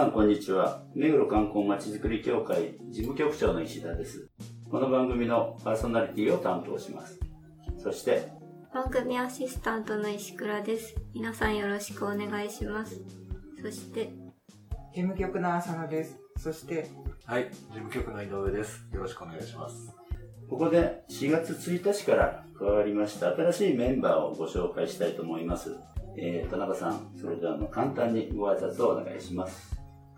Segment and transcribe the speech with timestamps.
[0.03, 0.83] さんこんにちは。
[0.97, 4.29] 目黒観光まちづくり協会事務局長の石田です。
[4.69, 7.21] この番組のパーソナリティを担当します。
[7.79, 8.27] そして、
[8.75, 13.01] 番組アシスタントの石倉です皆さんよろしくお願いします
[13.61, 14.07] そして
[14.93, 16.19] 事務局の浅野です。
[16.37, 16.89] そして、
[17.25, 18.85] はい、事務局の井上です。
[18.93, 19.95] よろしくお願いします。
[20.51, 25.77] ここで4月1日から加わりました新しいメンバーをご紹介したいと思います。
[26.17, 29.72] えー、田中さん、それではあの簡単にご挨拶をお願いします。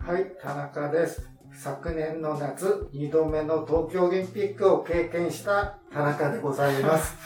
[0.07, 1.29] はい、田中です。
[1.53, 7.17] 昨年の夏、2度目の東京オリンピックを経験した田中でございます。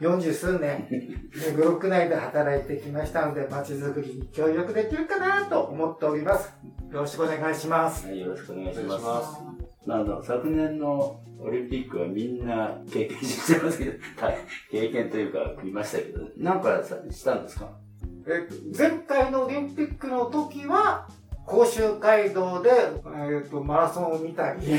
[0.00, 0.86] 40数年、
[1.34, 6.52] 目黒区内で働いてきましたので、街づくりに協力できるかなと思っております。
[6.92, 8.06] よろしくお願いします。
[8.06, 13.92] はい、よろしくお願いしますあ、あの昨年のオリンピックはみんな経験してますけど、
[14.24, 14.38] はい
[14.70, 17.70] 経験というか見ましたけど、なんかさしたんですか？
[18.26, 21.08] え前回のオリンピックの時は、
[21.46, 24.60] 甲州街道で、えー、とマラソンを見たり、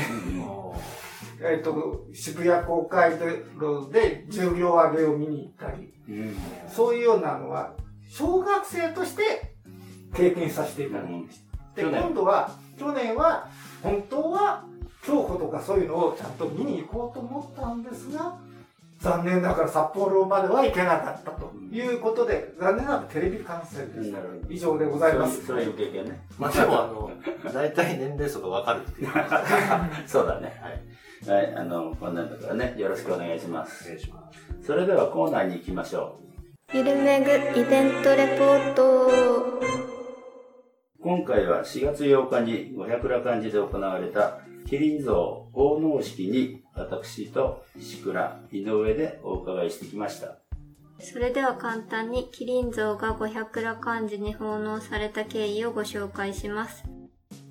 [1.42, 3.18] えっと、渋谷公会
[3.58, 6.36] 道で重量上げを見に行ったり、うん。
[6.68, 7.74] そういうようなのは、
[8.08, 9.54] 小学生として
[10.14, 11.40] 経験させていただきまし
[11.74, 11.82] た。
[11.82, 13.48] で、今度は、去年は、
[13.82, 14.64] 本当は、
[15.04, 18.38] 競歩とかそういうのをちゃんと見に行こうと思ったんですが、
[19.04, 24.18] 残念ながら札幌までは行けなかったということで、残念ながらテレビ観戦でした。
[24.48, 25.46] 以上でございます。
[25.46, 26.18] そういう経験ね。
[26.38, 27.10] まあでも、あの、
[27.52, 29.08] 大体年齢層がわかるっていう。
[30.08, 30.58] そうだね。
[30.62, 31.36] はい。
[31.36, 33.84] はい、あの、こんなんだからね、よろしくお願いします。
[33.84, 34.66] お願いします。
[34.66, 36.18] それではコーナーに行きましょ
[36.72, 39.10] ゆるめぐイベントレポートう。
[41.02, 50.38] 今回は4月8日に五百羅漢寺で行われた、キリン像奉納式に、私と石倉、井上でお伺いしてきました。
[51.00, 56.84] それでは簡単にキリン像が五百羅漢寺に奉納された経緯をご紹介します。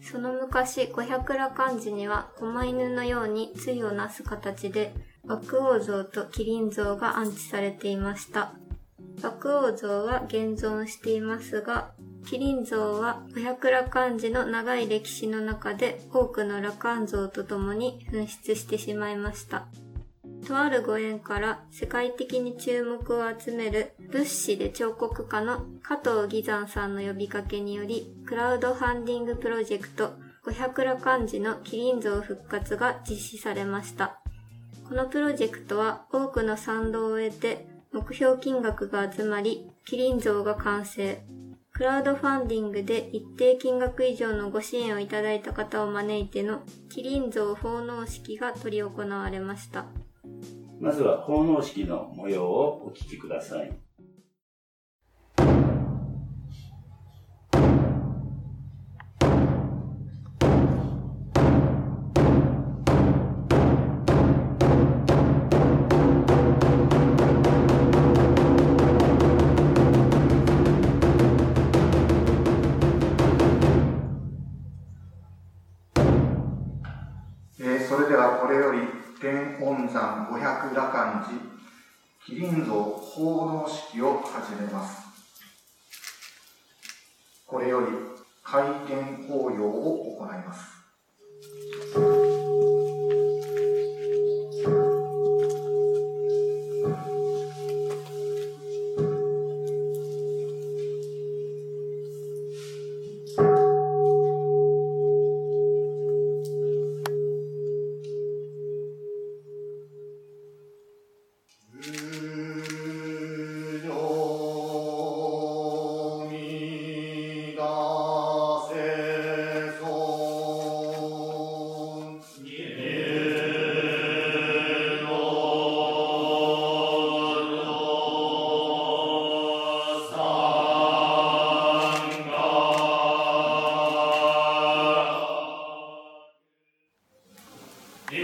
[0.01, 4.93] その昔、五百羅漢寺には狛犬のように対をなす形で、
[5.25, 8.53] 爆王像とキリン像が安置されていました。
[9.21, 11.92] 爆王像は現存していますが、
[12.25, 19.67] キリン像は五百羅漢寺の長い歴史の中で多くの羅漢像とともに紛失してしまいました。
[20.45, 30.13] とあるご縁から世界的に注目を集める仏師で彫刻家の加藤義山さんの呼びかけにより、クラウドファンディングプロジェクト
[30.45, 34.19] 五百羅漢寺のキリン像復活が実施されました。
[34.87, 41.23] このプロジェクトは多くの賛同を得て目標金額が集まり、キリン像が完成。
[41.75, 49.87] クラウドファンディングで一定金額以上のご支援をいただいた方を招いての麒麟像奉納式が執り行われました。
[50.79, 53.82] まずは奉納式の模様をお聞きください。
[82.33, 85.03] 麒麟像奉納式を始めます。
[87.45, 87.87] これより
[88.41, 90.82] 開天法要を行います。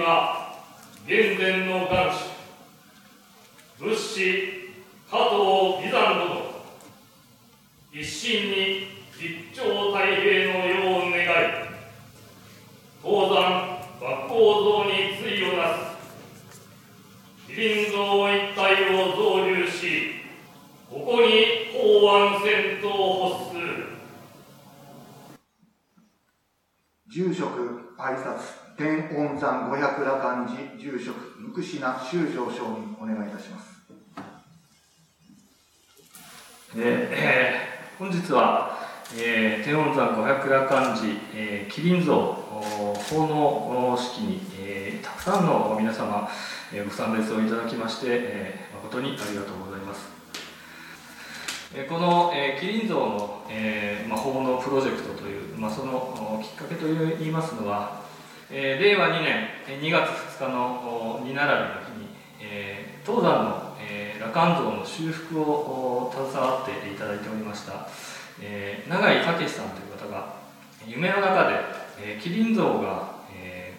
[0.10, 0.58] 今、
[1.06, 1.94] 現前の元
[3.78, 4.72] 首、仏師
[5.08, 5.36] 加藤
[5.86, 6.50] 義山殿、
[7.94, 10.48] 一心に吉兆太平林
[17.92, 20.16] 像一体を造立し、
[20.90, 22.90] ここに法安線と
[23.38, 23.86] 発する。
[27.12, 31.52] 住職挨拶天恩山五百羅漢寺住職無
[32.10, 33.70] 垢品修正承認お願いいたします
[36.76, 38.78] えー、本日は、
[39.18, 46.30] えー、天恩山五百羅漢寺、えー、麒麟像奉納式に、えー、たくさんの皆様、
[46.72, 50.10] えー、ご参列をいただきまして、えー、誠にありがとうございます。
[51.74, 58.04] えー、この、えー、麒麟像の、えーまあ、奉納プロジェクトという、まあ、そのきっかけといいますのは、
[58.52, 59.50] えー、令和2年
[59.82, 60.10] 2月
[60.40, 61.79] 2日の二並びの、
[62.40, 63.70] えー、東山の
[64.20, 67.88] 羅漢像の修復を携わっていただいておりました、
[68.42, 70.40] え、永井武さんという方が
[70.86, 71.56] 夢の中で、
[72.02, 73.74] えー、麒麟像が、え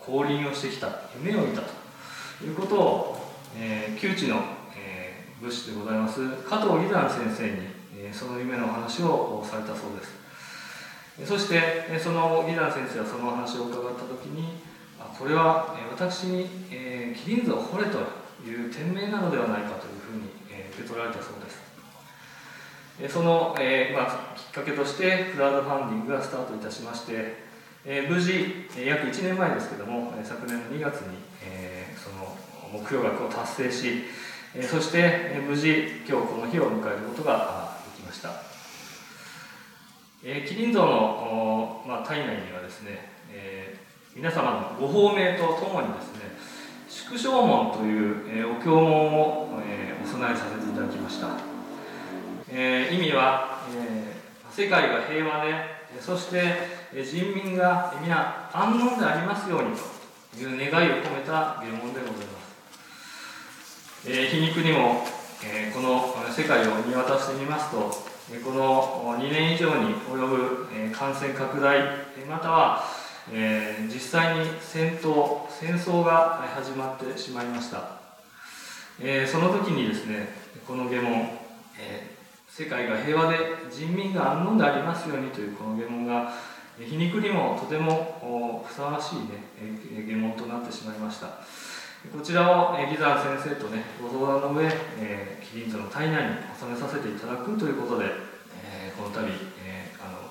[0.00, 0.88] ー、降臨をしてきた。
[1.22, 3.16] 夢を見たということを、
[3.58, 4.40] えー、旧知の、
[4.76, 7.66] えー、武士でございます加藤義山先生に、
[7.98, 10.26] え、その夢のお話をされたそうです。
[11.24, 14.60] そしてその義山先生はそのお話を伺った時に
[15.18, 16.85] これは私に、えー、
[17.16, 17.98] 麒麟像を掘れと
[18.44, 21.66] いう店名なのではないかというふうに、え受け取られたそうです。
[23.12, 27.44] その、えーまあ、きっかけとしてクラウドファンディングがスタートいたしまして、
[27.84, 32.36] えー、無事、え約1年前ですけども、昨年の2月に、えー、その
[32.72, 34.04] 目標額を達成し、
[34.54, 38.30] えー、そして、えー、無事今日この日を迎えることができました。
[40.24, 46.20] えー、キリン像のお、まあ、体内にはですね、えー、皆様のご褒美とともにですね
[46.96, 51.28] 祝章文という、え、お経文を、え、お供えさせていただきました、
[52.50, 54.16] え、意味は、え
[54.50, 55.52] 世界が平和で
[56.00, 56.40] そして
[57.04, 62.40] 人民が皆安穏でありますようにという願いを込めた言文でございま
[64.02, 65.04] す、え皮肉にも、
[65.44, 67.76] えこの世界を見渡してみますと
[68.42, 70.66] この2年以上に及ぶ
[70.96, 71.78] 感染拡大
[72.26, 72.95] または
[73.32, 77.98] えー、実際に戦闘戦争が始まってしまいました、
[79.00, 80.28] えー、その時にですね
[80.66, 81.30] この下問、
[81.78, 83.38] えー、世界が平和で
[83.70, 86.32] 人民が安穏でありますようにというこの下問が
[86.78, 89.24] 皮肉にもとてもふさわしい、ね、
[90.06, 91.26] 下問となってしまいました。
[92.12, 94.70] こちらを義山先生とねご相談の上、
[95.00, 98.04] えー、キリン像の体内に収めさせていただくということで、
[98.62, 100.30] えー、この度、えー、あの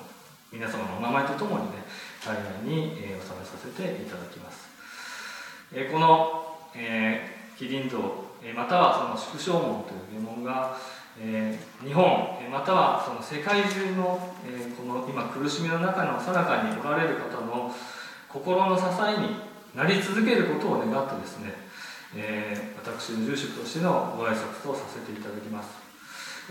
[0.50, 1.84] 皆様のお名前とともにね
[2.24, 2.34] 体
[2.64, 4.68] 内に、えー、収めさせていただきます、
[5.72, 7.98] えー、この、えー、麒麟像、
[8.42, 10.76] えまたはその縮小門という疑問が、
[11.18, 12.04] え日本
[12.42, 17.74] えまたはその世界中の、えこの今苦しみの中のさなかにおられる方の
[18.28, 19.36] 心の支えに
[19.74, 21.54] なり続けることを願ってですね、
[22.14, 25.85] え私の住職としてのご挨拶とさせていただきます。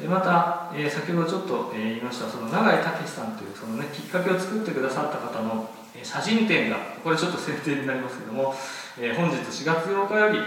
[0.03, 8.53] また、え、先ほどちょっと、え、言いましたその永井武さんというその、ね、きっかけを作ってくださった方の、え、写真展がこれちょっと宣伝になりますけども、
[8.99, 10.39] え、本日4月8日より、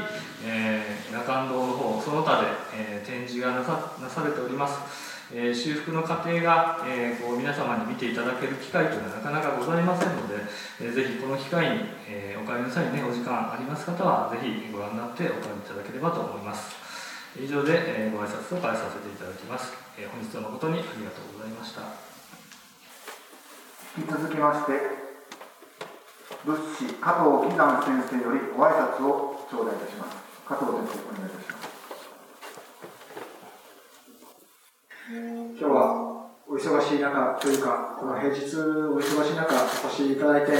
[0.44, 10.36] えー、中安堂の方その他で、え、展示がなさなされております、えー、修復の過程が、えー、こう皆様に見ていただける機会というのはなかなかございませんので、
[10.80, 16.87] えー、ぜひこの機会に、えー、お帰りの際にねお時間あります方はぜひご覧になってお帰りいただければと思います。
[17.36, 21.82] 以上で、えご挨拶を返させていただきます、え本日は誠にありがとうございました。
[23.98, 24.72] 引き続きまして
[26.44, 30.16] 仏師加藤喜山先生よりご挨拶を頂戴いたします。
[30.46, 31.68] 加藤先生お願いいたします。
[35.08, 39.54] 今日はお忙しい中というか、この平日お忙しい中
[39.84, 40.52] お越しいただいて、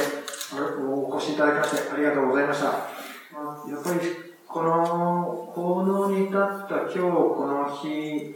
[0.83, 2.67] お越しいただきましてありがとうございました。
[2.67, 8.35] やっぱりこの効能に至った今日この日、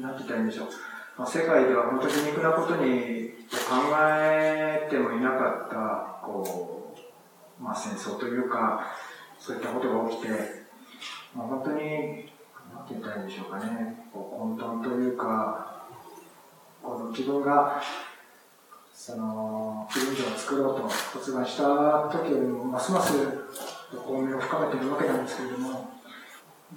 [0.00, 0.68] なんて言ったらいいんでしょう。
[1.18, 3.28] まあ、世界では本当に皮肉なことに
[3.68, 6.94] 考えてもいなかった、こ
[7.58, 8.86] う、まあ戦争というか、
[9.38, 10.28] そういったことが起きて、
[11.36, 15.84] まあ、本当に、なんて言ったらいいんでしょうかね、こう混沌というか、
[16.82, 17.82] この自分が、
[18.94, 23.12] その、自分を作ろうと発願した時よりも、ますます
[23.98, 25.90] 公明を深めているわけなんですけれども、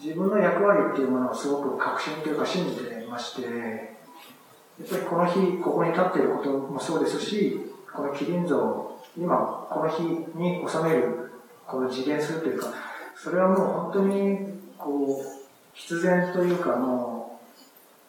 [0.02, 7.60] 自分の役割っていうものをすごく確信というか信じてまして、やっぱりこの日、ここに立っていることもそうですし、
[7.94, 11.32] この麒麟像を今、この日に収める、
[11.68, 12.74] この次元するというか、
[13.16, 14.40] それはもう本当に、
[14.78, 15.44] こう、
[15.74, 17.40] 必然というか、も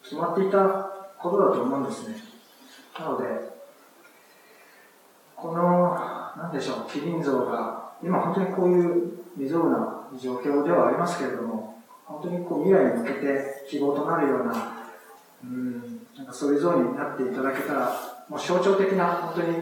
[0.01, 0.67] う、決まっていた
[1.19, 2.15] ことだと思うんですね。
[2.99, 3.25] なので、
[5.35, 5.93] この、
[6.35, 14.85] なんでしょう、麒麟像が今本当にこういう未曾有な状況ではありますけれども、本当にこう未来に向けて希望となるような、
[15.43, 17.91] うん、なんかそういう像になっていただけたら、
[18.29, 19.57] もう象徴的な、本当に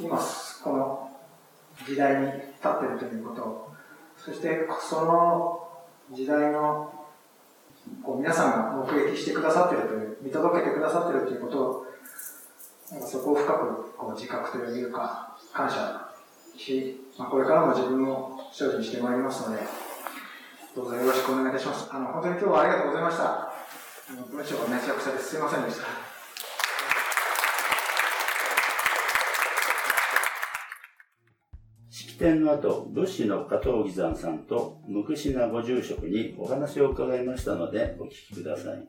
[0.00, 0.18] 今、
[0.62, 1.10] この
[1.86, 3.72] 時代に立っているということ、
[4.16, 5.68] そしてその
[6.12, 6.92] 時代の
[8.02, 11.86] こう皆さんが目撃してくださっているという、見届けてくださっているということを、
[12.90, 16.12] なんかそこを深くこう自覚というか、感謝
[16.56, 19.62] し、まあ、これからも自分を精進してまいりますので、
[20.74, 21.88] どうぞよろしくお願いいたします。
[21.90, 23.52] あの、本当に今日はありがとうございました。
[24.30, 25.86] 文章がめちゃくちゃですいませんでした。
[31.90, 38.88] 式典の後、仏師の加藤義山さんと無口なご住職にお話を伺いましたので、お聞きください。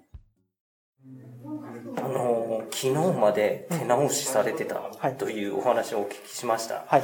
[1.97, 4.75] あの昨日まで手直しされてた
[5.17, 6.85] というお話をお聞きしました。
[6.87, 7.03] はい。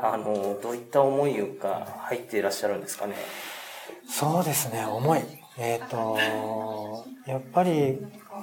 [0.00, 3.14] あのどういった思いが入っていらっしゃるんですかね？
[4.08, 5.20] そうですね、思い。
[5.58, 7.98] えっ、ー、と、やっぱり、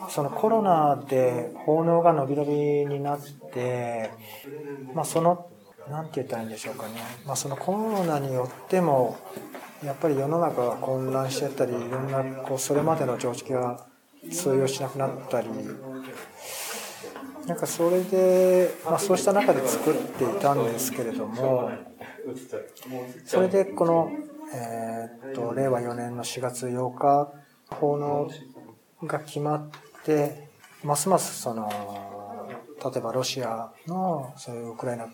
[0.10, 2.52] そのコロナで奉納が伸び伸び
[2.86, 3.20] になっ
[3.52, 4.12] て、
[4.94, 5.50] まあその、
[5.90, 6.94] なんて言ったらいいんでしょうかね。
[7.26, 9.18] まあそのコロナによっても、
[9.84, 13.88] やっぱり世の中が混乱してたり、いろんな、こう、それまでの常識が
[14.32, 15.48] 通用しなくなったり、
[17.48, 21.72] なんかそれで、まあそうした中で作っていたんですけれども、
[23.26, 24.12] それでこの、
[24.54, 27.32] えー、っと、令和4年の4月8日、
[27.76, 28.30] 奉納
[29.06, 29.70] が決まっ
[30.04, 30.50] て、
[30.84, 31.70] ますますその、
[32.84, 35.08] 例えばロシアのそういうウクライナ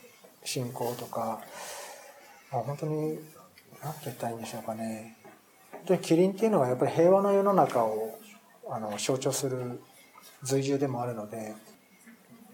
[0.44, 1.42] 侵攻とか、
[2.52, 3.20] まあ、本当に、
[3.84, 5.18] なんて言ったらいいんでしょうかね。
[5.72, 8.18] 本当にキリンっていうのはやっぱり平和の世の中を
[8.70, 9.82] あの象徴する
[10.44, 11.54] 随従でもあるので、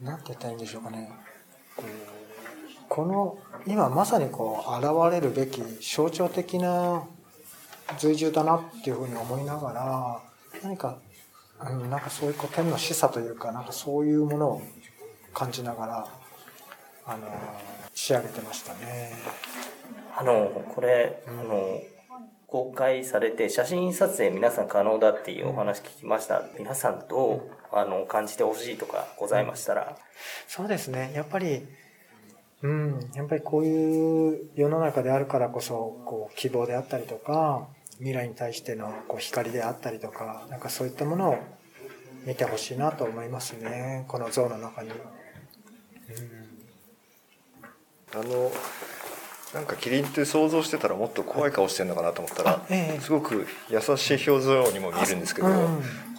[0.02, 1.10] なんて言ったらいいんでしょうかね。
[2.90, 7.04] この今まさにこう現れるべき象徴的な
[7.98, 10.22] 随従だなっていうふうに思いながら
[10.64, 10.98] 何か、
[11.90, 14.62] なんかそういうこう天の示唆というかなんかそういうものを
[15.34, 16.08] 感じながら
[17.06, 17.28] あの
[17.94, 19.14] 仕上げてましたね。
[20.18, 21.82] あのこれ、うん、あの
[22.52, 26.44] 公開されて写真撮影皆さん可能だっていうお話聞きました。
[26.60, 27.42] 皆さんどう
[27.72, 29.98] あの感じてほしいとかございましたら。
[30.48, 31.14] そうですね。
[31.16, 31.66] やっぱり
[32.64, 37.68] うん、やっぱりこういう世の中であるからこそ、こう、希望であったりとか、
[37.98, 41.38] 未来に対してのこう光であったりとか、なんかそういったものを
[42.26, 44.06] 見てほしいなと思いますね。
[44.08, 44.90] この像の中に。
[44.90, 44.98] うん、
[48.20, 48.52] あの、
[49.54, 55.56] なんかキリンって想像してたらもっと怖い顔してるのかなと思ったら、ええ、すごく優しい表情にも見えるんですけど、うん、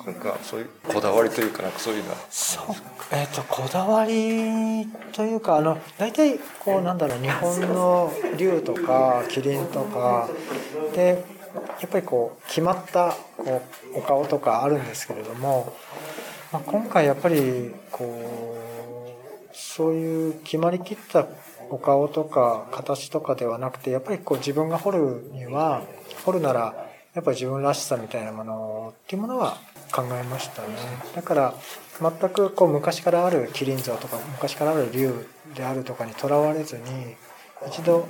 [0.05, 2.17] なんかそういうこだわりというかなんかそういうのは。
[2.31, 2.65] そう
[3.11, 10.29] えっ、ー、とこだわりというかあの大体こうなんだろう日本の竜とかキリンとか
[10.95, 11.25] で
[11.81, 13.63] やっぱりこう決まったこ
[13.95, 15.75] うお顔とかあるんですけれども、
[16.53, 18.63] まあ、今回やっぱりこう
[19.53, 21.27] そういう決まりきった
[21.73, 25.83] お顔とか形とかではなくてやっぱりこう自分が彫るには
[26.27, 29.57] 彫るならやっぱり自分らしさみたいなものっていうものは
[29.91, 30.69] 考えましたね。
[31.15, 31.55] だから
[31.99, 36.83] 全くこう昔からある麒麟像とか昔からある竜であるとかにとらわれずに
[37.67, 38.07] 一度、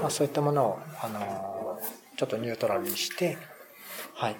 [0.00, 1.78] まあ、そういったものをあの
[2.16, 3.38] ちょっとニュートラルにして
[4.14, 4.36] はい。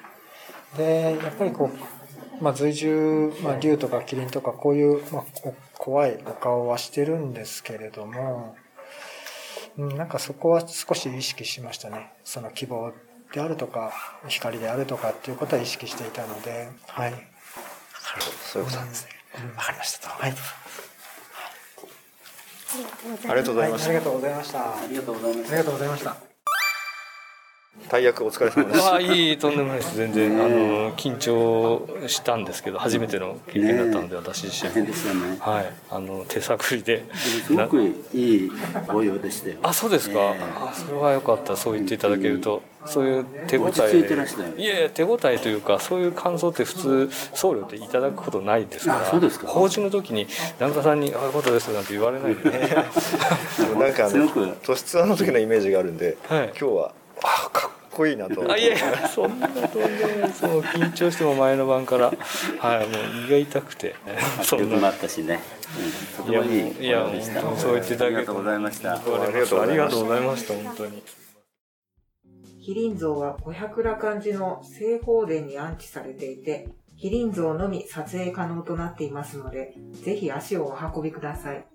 [0.77, 5.25] でやっぱりこう、まあ、随従、まあ、竜とか麒麟とかこういう、まあ、
[5.79, 8.57] 怖いお顔はしてるんですけれども、
[9.77, 12.13] うん、なんかそこは少し意識しましたね。
[12.25, 12.93] その希望
[13.33, 13.93] であるとか
[14.29, 17.11] 光であるとかっていうことは意識していたのではい。
[17.11, 17.23] なる
[18.19, 18.37] ほど。
[18.39, 19.11] そういうことなんですね。
[19.57, 20.09] わ、かりました。
[20.11, 20.35] はい。
[23.29, 24.61] ありがとうございました、ありがとうございました。
[24.61, 25.15] ありがとう
[25.73, 26.34] ございました
[27.91, 28.93] 大役お疲れ様です。
[28.93, 29.97] あいいとんでもないです。
[29.97, 34.93] 全然あの緊張したんですけど初めての経験だったので、私自身、ね、
[35.41, 37.05] はいあの手探りで。
[37.47, 37.83] すごく
[38.15, 38.51] いい
[38.89, 39.57] ご用でしたよ。
[39.63, 40.19] あそうですか。
[40.19, 41.57] えー、それは良かった。
[41.57, 42.63] そう言っていただけると。
[42.87, 50.27] そういう手応えいやいや手応えというかそういう感想って普通送料でいただくことないですからそうですか法事の時に
[50.59, 52.59] 檀家さんに「ああいうことです」なんて言われないで、ね、
[53.81, 54.29] なんかあの
[54.63, 56.93] 突出の時のイメージがあるんで、はい、今日は
[57.25, 58.51] あかっこいいなと。
[58.51, 62.13] あいやいやそんなとんでもないそう緊張しても前の晩から。
[62.59, 63.95] はいもう胃が痛くて。
[64.43, 65.41] そんななったしね、
[66.19, 67.25] うん、とてもいいいや本当に
[67.59, 68.93] そう言っていただけありがとうございました。
[68.93, 70.55] ありがとうございました。
[70.55, 71.03] 本当に。
[72.67, 81.67] 麒麟像は五百羅漢寺の正方殿に安置されていて麒麟像のみ撮影可能となっていますのでぜひ足をお運びください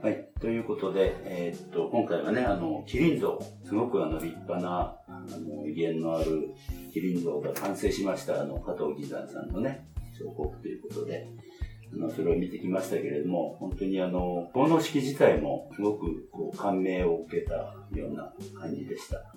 [0.00, 0.28] はい。
[0.40, 6.50] ということで、えー、っと、今回はね、あの、キリン像、すごくあの、立派な、あの、威厳のある
[6.92, 11.26] キリン像が完成しました、あの、加藤義山さんのね、彫刻ということで、
[11.92, 19.34] あの、それを見てきましたけれども、本当にあの、奉納式自体もすごくこう感銘を受けたような感じでした。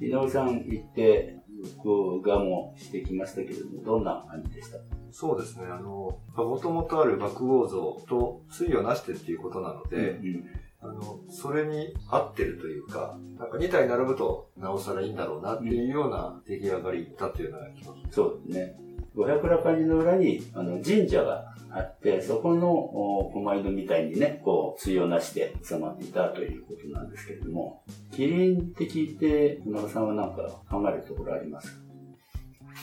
[0.00, 1.36] 井上さん行って、
[1.84, 4.78] 録画もしてきましたけれども、どんな感じでした？
[5.18, 10.44] そうですね、あの、もともとある爆豪像と対をなしてっていうことなので、うんうん。
[10.82, 18.76] あの、それに合ってるというか、なんか2体並ぶとなおさらいいんだろうなっていうような出来上がりだっていうのが気がそうですね。
[19.14, 27.82] 五百羅漢寺の裏にあの神社があって、そこの狛犬みたいにね、こう、対をなして収まっていたということなんですけれども、
[28.12, 31.85] キリンって聞いて、今田さんは何か考えるところありますか？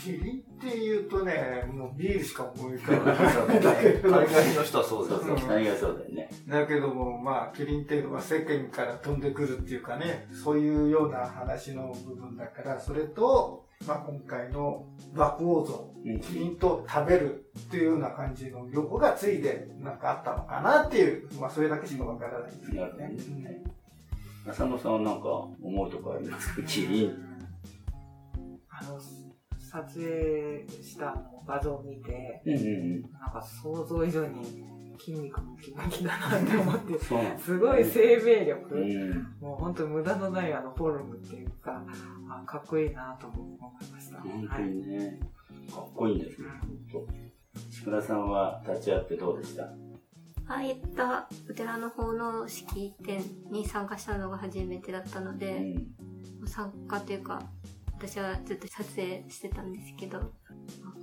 [0.02, 3.62] キリンって言うとね、もうビールしか思い浮かばない。
[3.62, 5.36] だけど、海外の人はそうですね。
[5.48, 6.30] 大概そうだよね。
[6.48, 23.64] だけども、まあ、キリンっていうのは世間から飛んでくるっていうかね、そういうような話の部分だから、それと、まあ、今回の爆王像、キリンと食べるっていうような感じの横がついでなんかあったのかなっていう、まあ、それだけしかわからないですけどね。
[24.48, 25.30] 浅野さんはなんか
[25.62, 26.62] 思うとこありますか？
[26.64, 27.33] キリン。
[29.74, 31.16] 撮影した
[31.48, 34.64] 画像を見て、うんうんうん、なんか想像以上に
[35.00, 37.00] 筋肉ムキムキだなって思って、
[37.44, 39.12] すごい生命力、うん、
[39.42, 41.82] もう本当無駄のないあのフォルムっていうか、
[42.30, 44.22] あかっこいいなと思いました。
[44.22, 45.10] 本当にね、はい、
[45.72, 46.48] かっこいいんですね、
[46.92, 47.06] 本
[47.56, 47.72] 当。
[47.72, 49.64] 志倉さんは立ち会ってどうでした？
[49.64, 55.76] ああいったお寺の奉納式典に参加したのが初めてだったので、
[56.42, 57.42] うん、参加というか
[58.06, 60.34] 私はずっと撮影してたんですけど、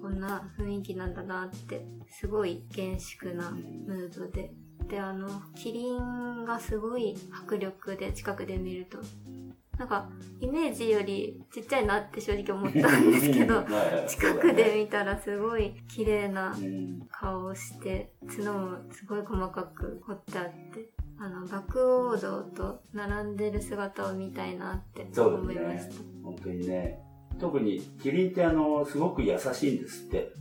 [0.02, 4.52] こんな雰囲気なんだなって、すごい厳粛なムードで。
[4.86, 8.99] で、あの、キリンがすごい迫力で近くで見ると、
[9.78, 10.10] なんか、
[10.41, 13.65] イメージよりちっちゃいなって正直思ったんですけど、
[14.06, 16.54] 近くで見たらすごい綺麗な
[17.10, 20.91] 顔をして、角もすごい細かく彫ってあって、
[21.23, 25.95] あの、爆王像と並んでる姿を見たいなって思いました。
[25.95, 26.99] ね、本当にね。
[27.39, 30.33] 特に、キリンってあの、すごく優しいんですって。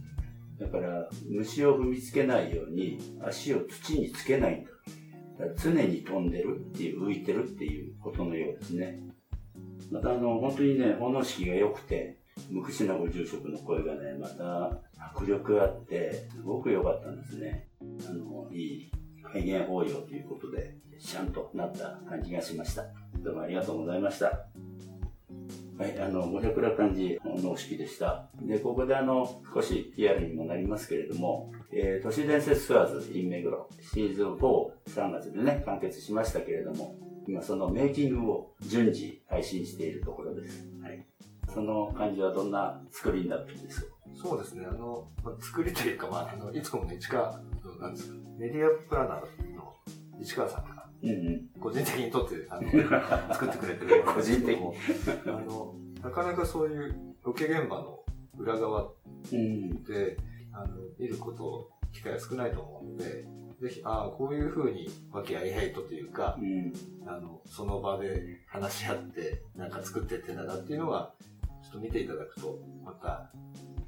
[0.57, 4.71] だから、虫を踏みつけないように、足を土につけないんだ。
[5.47, 9.01] だ常に飛んでるっていう、浮いてるっていうことのようですね。
[9.91, 17.67] またあの、本当にね、奉納式が良くて、無口なご住職の声がね、また迫力あって、すごく良かったんですね。
[17.81, 18.91] あの、いい
[19.33, 22.83] 変幻法要ということで、シャンとなった感じがしました。
[23.23, 24.45] どうもありがとうございました。
[25.77, 28.27] はい、あの、五百羅漢寺の式でした。
[28.41, 36.95] で、ここであの、少し PR にもなりますけれども、えー、都市伝説ツアーズ in 目黒シーズン4、3月でね、完結しましたけれども、
[37.27, 40.67] 今そのメイキングを順次配信しているところです。
[40.81, 41.05] はい。
[41.53, 43.95] その感じはどんな作りになってるんですか？
[44.15, 47.39] そうですね、あの、まあ、作りというか、まあ、あの、いつこもね、市川、
[47.79, 49.75] なんですか、メディアプランナーの
[50.21, 52.69] 市川さんが、うんうん、個人的にとって、あの、
[53.33, 54.73] 作ってくれてる個人的に。
[55.25, 58.03] あの、なかなかそういうロケ現場の
[58.37, 58.91] 裏側
[59.31, 59.83] で、うん、
[60.53, 63.25] あの、見ること、機会が少ないと思うので、
[63.61, 66.73] ぜひ、ああ、こういうふうに、和気あいあいとというか、うん、
[67.05, 71.13] あの、その場で話し合って、なんか作ってってんだなっていうのは、
[71.61, 73.31] ちょっと見ていただくと、また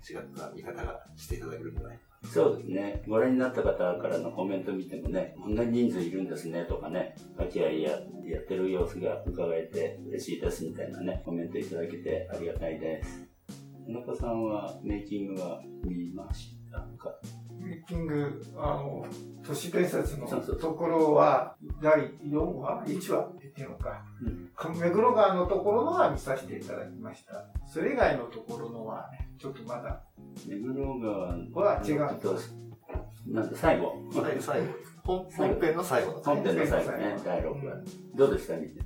[0.09, 1.99] 違った見方がしていただけるんじゃない？
[2.31, 3.03] そうですね。
[3.07, 7.97] ご覧になった方からのコメント見てもね、こんな人数いるんですねとかね、和気あいやや
[8.39, 13.27] ってる様子が伺えて嬉しいですみたいなね、コメントいただけてありがたいです。
[13.87, 17.15] 田中さんはメイキングは見ましたか？
[17.87, 19.05] キング、あの、
[19.45, 23.25] 都市伝説のところは、第4話 ?1 話？
[23.25, 24.03] って言っていうのか。
[24.21, 27.45] うん、目黒川のところのは見させていただきました。
[27.67, 30.03] それ以外のところのはね、ちょっとまだ。
[30.47, 31.99] 目黒川は違う。
[33.27, 33.95] なんか最後。
[34.39, 34.67] 最後。
[35.03, 35.27] 本
[35.59, 37.83] 編の最後本編の最後ね、第6話。
[38.15, 38.55] どうでした？
[38.57, 38.81] 見て。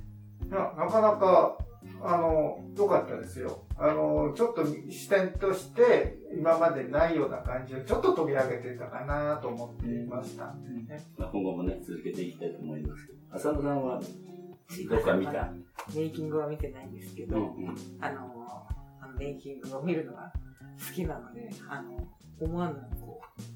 [0.48, 1.58] なかなか
[2.02, 3.64] あの、良かったですよ。
[3.78, 10.54] あの、ちょっと視点として、今までないような感じをちょっと取り上げてたかなと思っていました。
[10.54, 13.18] ね、今後もね、続けていきたいと思いますけど。
[13.32, 14.00] 浅野さんは、
[14.90, 15.52] どっか見た？
[15.94, 18.66] メイキングは見てないんですけど、うんうん、あの、
[19.00, 20.32] あのメイキングを見るのが
[20.88, 21.96] 好きなので、あの、
[22.40, 22.74] 思わぬ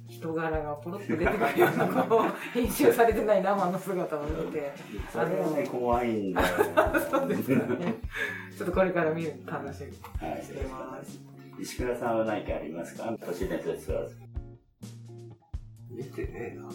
[0.08, 4.72] 人柄がポロッと出てくるようなこう編集されてない生の姿を見て。
[5.10, 6.46] それはね怖いんだよ
[7.10, 7.60] そうですね。
[8.56, 10.00] ちょっとこれから見るの楽しみにし
[10.52, 13.16] てます、はい、石倉さんは何かありますか？
[13.24, 14.02] 都市伝説は。
[15.90, 16.68] 見てねえな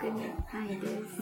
[0.00, 1.20] 特にないです。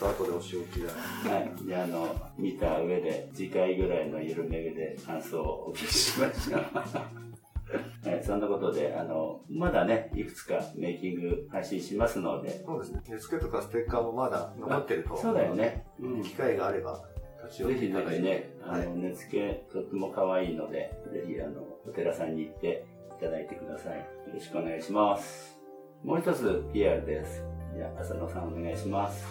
[0.00, 0.92] 後でお仕置きだ。
[1.28, 1.52] はい。
[1.66, 6.58] じゃあ、あの、見た上で、次回ぐらいのゆるめぐで感想をお聞きしました。
[8.08, 12.50] はい、そんなことで、あの、まだね、いくつかメイキング配信しますので。
[12.64, 13.00] そうですね。
[13.08, 15.16] 値付けとかステッカーもまだ残ってると。
[15.16, 15.84] そうだよね。
[15.98, 16.22] うん。
[16.22, 17.02] 機会があれば、
[17.44, 22.84] 立ち寄ってぜひぜひね、あの、値付けとっても可愛いので、ぜひ、あの、お寺さんに行って
[23.18, 23.98] いただいてください。
[23.98, 25.61] よろしくお願いします。
[26.04, 27.44] もう一つ PR です。
[27.76, 29.24] じゃあ、浅野さんお願いします。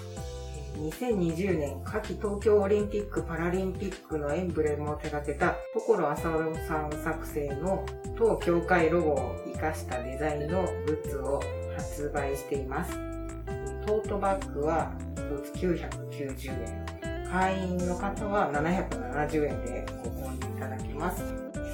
[0.78, 7.86] 2020年夏季東京オリンピック・パラリンピックのエンブレムを手掛けた所浅野さん作成の
[8.18, 11.42] 当協会ロゴを生かしたデザインのグッズを
[11.76, 12.98] 発売しています。
[13.86, 16.86] トートバッグは1つ990円。
[17.30, 21.22] 会員の方は770円でご購入いただけます。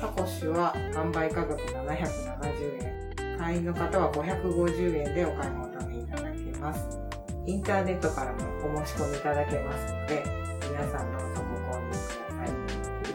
[0.01, 3.06] サコッシュは販売価格770円。
[3.37, 6.99] 会員の方は550円でお買い求めいただけます。
[7.45, 8.39] インターネットからも
[8.81, 10.23] お申し込みいただけますので、
[10.69, 12.47] 皆さんどうぞご購入ください。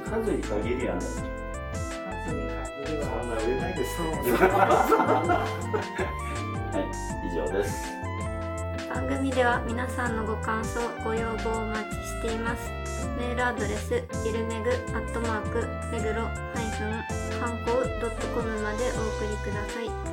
[0.08, 3.04] 数に限りはない数に限りは。
[3.20, 4.00] そんな売れないです。
[4.00, 4.04] は
[6.78, 6.80] い、
[7.28, 7.70] 以上です。
[8.88, 12.70] 番組では皆さんのご感想、ご要望をお待ちしています。
[13.18, 16.88] メールアドレス、ゆるめぐ、アットマーク、めぐろ、ハイフン、
[17.40, 20.11] 観光ドットコムまでお送りください。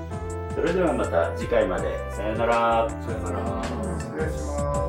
[0.60, 1.98] それではまた次回まで。
[2.12, 2.89] さよなら。
[2.89, 3.63] さよなら。
[3.98, 4.88] 失礼します。